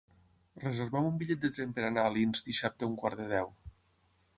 [0.63, 3.59] Reserva'm un bitllet de tren per anar a Alins dissabte a un quart de deu.